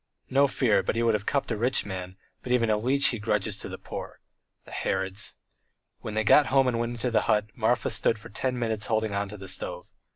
[0.31, 3.19] No fear, but he would have cupped a rich man, but even a leech he
[3.19, 4.19] grudges to the poor.
[4.65, 5.35] The Herods!"
[5.99, 9.13] When they got home and went into the hut, Marfa stood for ten minutes holding
[9.13, 9.91] on to the stove.